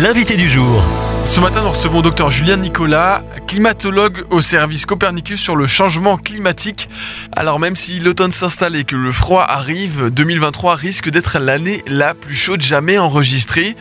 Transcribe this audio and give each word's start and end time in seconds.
l'invité 0.00 0.36
du 0.36 0.48
jour. 0.48 0.82
Ce 1.24 1.40
matin, 1.40 1.62
nous 1.62 1.70
recevons 1.70 2.02
Dr 2.02 2.30
Julien 2.30 2.56
Nicolas, 2.56 3.24
climatologue 3.48 4.24
au 4.30 4.40
service 4.40 4.86
Copernicus 4.86 5.40
sur 5.40 5.56
le 5.56 5.66
changement 5.66 6.16
climatique. 6.16 6.88
Alors 7.34 7.58
même 7.58 7.74
si 7.74 7.98
l'automne 7.98 8.30
s'installe 8.30 8.76
et 8.76 8.84
que 8.84 8.94
le 8.94 9.10
froid 9.10 9.42
arrive, 9.42 10.10
2023 10.10 10.76
risque 10.76 11.10
d'être 11.10 11.38
l'année 11.40 11.82
la 11.88 12.14
plus 12.14 12.36
chaude 12.36 12.60
jamais 12.60 12.96
enregistrée. 12.96 13.76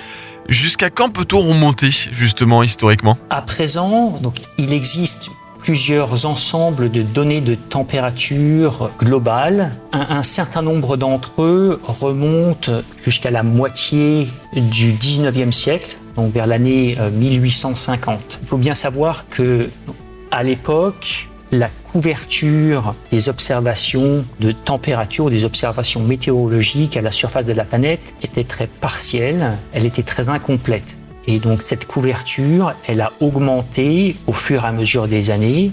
Jusqu'à 0.50 0.90
quand 0.90 1.10
peut-on 1.10 1.40
remonter 1.40 1.90
justement 2.12 2.64
historiquement? 2.64 3.18
À 3.30 3.42
présent, 3.42 4.18
donc, 4.22 4.38
il 4.58 4.74
existe 4.74 5.30
plusieurs 5.60 6.26
ensembles 6.26 6.90
de 6.90 7.02
données 7.02 7.42
de 7.42 7.56
température 7.56 8.90
globale. 9.00 9.72
Un, 9.92 10.18
un 10.18 10.24
certain 10.24 10.62
nombre 10.62 10.98
d'entre 10.98 11.44
eux 11.44 11.82
remontent 11.86 12.82
jusqu'à 13.06 13.30
la 13.30 13.44
moitié 13.44 14.30
du 14.54 14.94
19e 14.94 15.52
siècle, 15.52 15.98
donc 16.18 16.34
vers 16.34 16.48
l'année 16.48 16.98
1850. 17.14 18.40
Il 18.42 18.48
faut 18.48 18.58
bien 18.58 18.74
savoir 18.74 19.30
que 19.30 19.70
à 20.32 20.44
l'époque, 20.44 21.30
la 21.52 21.70
couverture 21.70 22.96
des 23.12 23.30
observations 23.30 24.26
de 24.40 24.52
température, 24.52 25.30
des 25.30 25.46
observations 25.46 26.02
météorologiques 26.02 26.98
à 26.98 27.02
la 27.02 27.12
surface 27.12 27.46
de 27.46 27.54
la 27.54 27.64
planète 27.64 28.02
était 28.22 28.44
très 28.44 28.68
partielle, 28.68 29.54
elle 29.72 29.86
était 29.86 30.04
très 30.04 30.28
incomplète. 30.28 30.84
Et 31.28 31.40
donc 31.40 31.62
cette 31.62 31.86
couverture, 31.86 32.74
elle 32.88 33.02
a 33.02 33.14
augmenté 33.20 34.16
au 34.28 34.34
fur 34.34 34.64
et 34.64 34.68
à 34.68 34.72
mesure 34.72 35.08
des 35.08 35.30
années, 35.30 35.72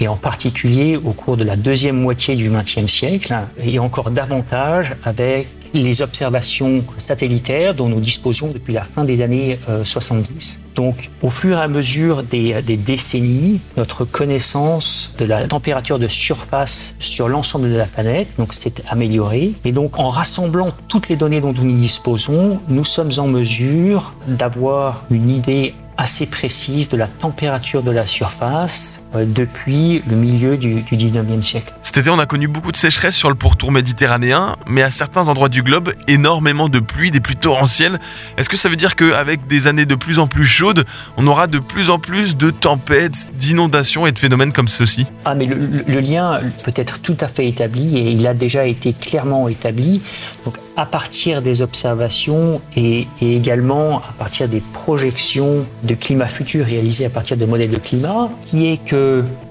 et 0.00 0.06
en 0.06 0.16
particulier 0.16 0.96
au 0.96 1.12
cours 1.12 1.36
de 1.36 1.44
la 1.44 1.56
deuxième 1.56 2.00
moitié 2.00 2.36
du 2.36 2.50
XXe 2.50 2.86
siècle, 2.86 3.34
et 3.58 3.78
encore 3.78 4.10
davantage 4.10 4.94
avec 5.04 5.48
les 5.74 6.02
observations 6.02 6.84
satellitaires 6.98 7.74
dont 7.74 7.88
nous 7.88 8.00
disposons 8.00 8.50
depuis 8.52 8.72
la 8.72 8.82
fin 8.82 9.04
des 9.04 9.22
années 9.22 9.58
70. 9.84 10.60
Donc, 10.74 11.10
au 11.22 11.30
fur 11.30 11.58
et 11.58 11.60
à 11.60 11.68
mesure 11.68 12.22
des, 12.22 12.62
des 12.62 12.76
décennies, 12.76 13.60
notre 13.76 14.04
connaissance 14.04 15.14
de 15.18 15.24
la 15.24 15.46
température 15.46 15.98
de 15.98 16.08
surface 16.08 16.94
sur 16.98 17.28
l'ensemble 17.28 17.70
de 17.70 17.76
la 17.76 17.86
planète 17.86 18.28
s'est 18.52 18.74
améliorée. 18.88 19.52
Et 19.64 19.72
donc, 19.72 19.98
en 19.98 20.10
rassemblant 20.10 20.72
toutes 20.88 21.08
les 21.08 21.16
données 21.16 21.40
dont 21.40 21.52
nous 21.52 21.76
disposons, 21.76 22.60
nous 22.68 22.84
sommes 22.84 23.12
en 23.18 23.26
mesure 23.26 24.14
d'avoir 24.26 25.04
une 25.10 25.30
idée 25.30 25.74
assez 25.96 26.26
précise 26.26 26.88
de 26.88 26.96
la 26.96 27.08
température 27.08 27.82
de 27.82 27.90
la 27.90 28.06
surface 28.06 29.04
euh, 29.07 29.07
depuis 29.14 30.02
le 30.08 30.16
milieu 30.16 30.56
du, 30.56 30.82
du 30.82 30.96
19e 30.96 31.42
siècle. 31.42 31.72
Cet 31.82 31.98
été, 31.98 32.10
on 32.10 32.18
a 32.18 32.26
connu 32.26 32.48
beaucoup 32.48 32.72
de 32.72 32.76
sécheresse 32.76 33.14
sur 33.14 33.28
le 33.28 33.34
pourtour 33.34 33.72
méditerranéen, 33.72 34.56
mais 34.66 34.82
à 34.82 34.90
certains 34.90 35.28
endroits 35.28 35.48
du 35.48 35.62
globe, 35.62 35.92
énormément 36.06 36.68
de 36.68 36.80
pluie, 36.80 37.10
des 37.10 37.20
pluies 37.20 37.36
torrentielles. 37.36 37.98
Est-ce 38.36 38.48
que 38.48 38.56
ça 38.56 38.68
veut 38.68 38.76
dire 38.76 38.96
qu'avec 38.96 39.46
des 39.46 39.66
années 39.66 39.86
de 39.86 39.94
plus 39.94 40.18
en 40.18 40.26
plus 40.26 40.44
chaudes, 40.44 40.84
on 41.16 41.26
aura 41.26 41.46
de 41.46 41.58
plus 41.58 41.90
en 41.90 41.98
plus 41.98 42.36
de 42.36 42.50
tempêtes, 42.50 43.28
d'inondations 43.38 44.06
et 44.06 44.12
de 44.12 44.18
phénomènes 44.18 44.52
comme 44.52 44.68
ceux-ci? 44.68 45.06
Ah, 45.24 45.34
mais 45.34 45.46
le, 45.46 45.56
le 45.86 46.00
lien 46.00 46.40
peut 46.64 46.72
être 46.74 47.00
tout 47.00 47.16
à 47.20 47.28
fait 47.28 47.48
établi 47.48 47.98
et 47.98 48.10
il 48.10 48.26
a 48.26 48.34
déjà 48.34 48.66
été 48.66 48.92
clairement 48.92 49.48
établi. 49.48 50.02
Donc, 50.44 50.56
à 50.76 50.86
partir 50.86 51.42
des 51.42 51.60
observations 51.60 52.60
et, 52.76 53.08
et 53.20 53.36
également 53.36 53.98
à 53.98 54.12
partir 54.16 54.48
des 54.48 54.60
projections 54.60 55.66
de 55.82 55.94
climat 55.94 56.26
futur 56.28 56.64
réalisées 56.64 57.06
à 57.06 57.10
partir 57.10 57.36
de 57.36 57.44
modèles 57.46 57.70
de 57.70 57.78
climat, 57.78 58.30
qui 58.42 58.68
est 58.68 58.76
que 58.84 58.97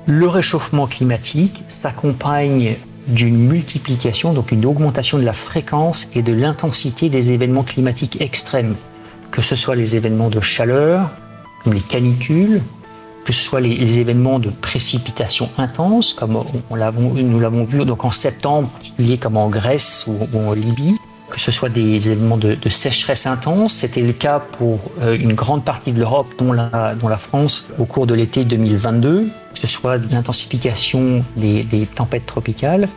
le 0.06 0.28
réchauffement 0.28 0.88
climatique 0.88 1.64
s'accompagne 1.68 2.78
d'une 3.08 3.38
multiplication, 3.38 4.34
donc 4.34 4.52
une 4.52 4.66
augmentation 4.66 5.18
de 5.18 5.24
la 5.24 5.34
fréquence 5.34 6.10
et 6.14 6.22
de 6.22 6.34
l'intensité 6.34 7.10
des 7.10 7.32
événements 7.32 7.64
climatiques 7.64 8.22
extrêmes, 8.22 8.76
que 9.32 9.42
ce 9.42 9.56
soit 9.56 9.76
les 9.76 9.96
événements 9.96 10.30
de 10.30 10.42
chaleur, 10.42 11.10
comme 11.64 11.74
les 11.74 11.82
canicules, 11.82 12.62
que 13.24 13.34
ce 13.34 13.42
soit 13.42 13.60
les, 13.60 14.00
événements 14.00 14.40
de 14.40 14.50
précipitation 14.50 15.50
intense, 15.58 16.14
comme 16.14 16.36
on, 16.38 16.46
nous 16.70 17.40
l'avons 17.40 17.64
vu 17.66 17.84
donc 17.86 18.06
en 18.06 18.12
septembre, 18.12 18.70
comme 19.20 19.38
en 19.38 19.50
Grèce 19.50 20.08
ou 20.08 20.38
en 20.38 20.54
Libye, 20.54 20.96
que 21.38 21.44
ce 21.44 21.52
soit 21.52 21.70
des 21.70 22.10
événements 22.10 22.38
de, 22.38 22.58
sécheresse 22.68 23.28
intense. 23.28 23.74
C'était 23.74 24.02
le 24.02 24.12
cas 24.12 24.40
pour 24.40 24.80
euh, 25.02 25.16
une 25.16 25.34
grande 25.34 25.64
partie 25.64 25.92
de 25.92 26.00
l'Europe, 26.00 26.34
dont 26.40 26.52
la, 26.52 26.96
dont 27.00 27.08
la 27.08 27.18
France, 27.18 27.68
au 27.78 27.86
cours 27.86 28.08
de 28.08 28.16
l'été 28.16 28.44
2022, 28.44 29.26
que 29.54 29.60
ce 29.60 29.68
soit 29.68 29.98
l'intensification 30.12 31.24
des, 31.36 31.64
des 31.64 31.86
tempêtes 31.86 32.26
tropicales. 32.26 32.90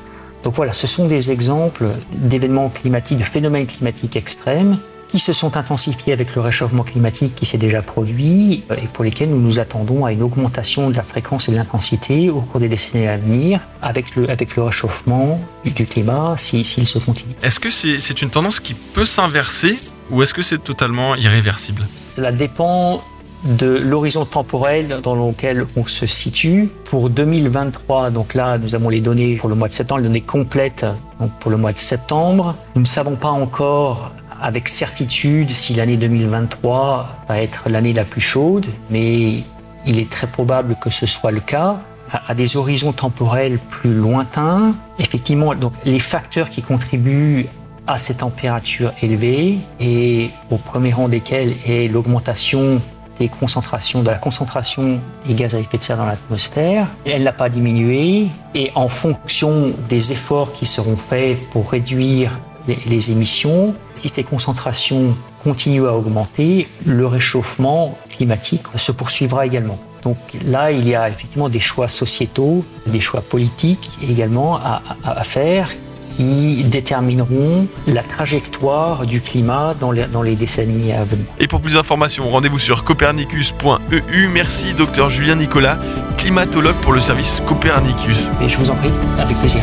Donc 0.42 0.54
voilà, 0.54 0.72
ce 0.72 0.86
sont 0.86 1.06
des 1.06 1.30
exemples 1.30 1.88
d'événements 2.12 2.70
climatiques, 2.70 3.18
de 3.18 3.24
phénomènes 3.24 3.66
climatiques 3.66 4.16
extrêmes 4.16 4.78
qui 5.10 5.18
se 5.18 5.32
sont 5.32 5.56
intensifiés 5.56 6.12
avec 6.12 6.34
le 6.34 6.40
réchauffement 6.40 6.84
climatique 6.84 7.34
qui 7.34 7.44
s'est 7.44 7.58
déjà 7.58 7.82
produit 7.82 8.62
et 8.70 8.86
pour 8.92 9.04
lesquels 9.04 9.28
nous 9.30 9.40
nous 9.40 9.58
attendons 9.58 10.04
à 10.04 10.12
une 10.12 10.22
augmentation 10.22 10.88
de 10.88 10.96
la 10.96 11.02
fréquence 11.02 11.48
et 11.48 11.52
de 11.52 11.56
l'intensité 11.56 12.30
au 12.30 12.40
cours 12.40 12.60
des 12.60 12.68
décennies 12.68 13.08
à 13.08 13.16
venir 13.16 13.60
avec 13.82 14.14
le, 14.14 14.30
avec 14.30 14.56
le 14.56 14.62
réchauffement 14.62 15.40
du, 15.64 15.70
du 15.70 15.86
climat 15.86 16.36
s'il 16.38 16.64
si, 16.64 16.86
se 16.86 16.98
continue. 16.98 17.34
Est-ce 17.42 17.60
que 17.60 17.70
c'est 17.70 17.98
c'est 18.00 18.22
une 18.22 18.30
tendance 18.30 18.60
qui 18.60 18.74
peut 18.74 19.04
s'inverser 19.04 19.76
ou 20.10 20.22
est-ce 20.22 20.34
que 20.34 20.42
c'est 20.42 20.62
totalement 20.62 21.14
irréversible? 21.16 21.86
Cela 21.96 22.32
dépend 22.32 23.02
de 23.44 23.66
l'horizon 23.66 24.24
temporel 24.24 25.00
dans 25.02 25.14
lequel 25.14 25.66
on 25.76 25.86
se 25.86 26.06
situe. 26.06 26.68
Pour 26.84 27.08
2023, 27.08 28.10
donc 28.10 28.34
là, 28.34 28.58
nous 28.58 28.74
avons 28.74 28.88
les 28.88 29.00
données 29.00 29.36
pour 29.36 29.48
le 29.48 29.54
mois 29.54 29.68
de 29.68 29.72
septembre, 29.72 30.02
les 30.02 30.08
données 30.08 30.20
complètes 30.20 30.84
donc 31.18 31.30
pour 31.38 31.50
le 31.50 31.56
mois 31.56 31.72
de 31.72 31.78
septembre. 31.78 32.54
Nous 32.74 32.82
ne 32.82 32.86
savons 32.86 33.16
pas 33.16 33.28
encore 33.28 34.12
avec 34.40 34.68
certitude 34.68 35.50
si 35.50 35.74
l'année 35.74 35.96
2023 35.96 37.24
va 37.28 37.42
être 37.42 37.68
l'année 37.68 37.92
la 37.92 38.04
plus 38.04 38.20
chaude, 38.20 38.66
mais 38.90 39.44
il 39.86 39.98
est 39.98 40.10
très 40.10 40.26
probable 40.26 40.76
que 40.80 40.90
ce 40.90 41.06
soit 41.06 41.30
le 41.30 41.40
cas. 41.40 41.78
À 42.26 42.34
des 42.34 42.56
horizons 42.56 42.92
temporels 42.92 43.58
plus 43.58 43.94
lointains, 43.94 44.74
effectivement, 44.98 45.54
donc 45.54 45.72
les 45.84 46.00
facteurs 46.00 46.50
qui 46.50 46.60
contribuent 46.60 47.46
à 47.86 47.98
ces 47.98 48.14
températures 48.14 48.92
élevées 49.00 49.58
et 49.78 50.30
au 50.50 50.56
premier 50.56 50.92
rang 50.92 51.08
desquels 51.08 51.54
est 51.66 51.88
l'augmentation 51.88 52.80
des 53.20 53.28
concentrations, 53.28 54.02
de 54.02 54.08
la 54.08 54.18
concentration 54.18 54.98
des 55.26 55.34
gaz 55.34 55.54
à 55.54 55.60
effet 55.60 55.78
de 55.78 55.82
serre 55.82 55.98
dans 55.98 56.06
l'atmosphère. 56.06 56.86
Elle 57.04 57.22
n'a 57.22 57.32
pas 57.32 57.48
diminué 57.48 58.26
et 58.54 58.72
en 58.74 58.88
fonction 58.88 59.72
des 59.88 60.12
efforts 60.12 60.52
qui 60.52 60.66
seront 60.66 60.96
faits 60.96 61.38
pour 61.50 61.70
réduire 61.70 62.38
les, 62.66 62.78
les 62.86 63.10
émissions, 63.10 63.74
si 63.94 64.08
ces 64.08 64.24
concentrations 64.24 65.16
continuent 65.42 65.86
à 65.86 65.94
augmenter, 65.94 66.68
le 66.84 67.06
réchauffement 67.06 67.98
climatique 68.10 68.62
se 68.76 68.92
poursuivra 68.92 69.46
également. 69.46 69.78
Donc 70.02 70.16
là, 70.46 70.72
il 70.72 70.88
y 70.88 70.94
a 70.94 71.08
effectivement 71.08 71.48
des 71.48 71.60
choix 71.60 71.88
sociétaux, 71.88 72.64
des 72.86 73.00
choix 73.00 73.20
politiques 73.20 73.90
également 74.08 74.56
à, 74.56 74.82
à, 75.04 75.20
à 75.20 75.24
faire 75.24 75.70
qui 76.16 76.64
détermineront 76.64 77.66
la 77.86 78.02
trajectoire 78.02 79.06
du 79.06 79.20
climat 79.20 79.74
dans 79.78 79.92
les, 79.92 80.04
dans 80.06 80.22
les, 80.22 80.34
décennies 80.34 80.92
à 80.92 81.04
venir. 81.04 81.26
Et 81.38 81.46
pour 81.46 81.60
plus 81.60 81.74
d'informations, 81.74 82.28
rendez-vous 82.28 82.58
sur 82.58 82.84
copernicus.eu. 82.84 84.28
Merci 84.28 84.74
docteur 84.74 85.08
Julien 85.08 85.36
Nicolas, 85.36 85.78
climatologue 86.16 86.76
pour 86.82 86.92
le 86.92 87.00
service 87.00 87.42
Copernicus. 87.46 88.30
Et 88.42 88.48
je 88.48 88.58
vous 88.58 88.70
en 88.70 88.74
prie, 88.74 88.90
avec 89.18 89.36
plaisir. 89.38 89.62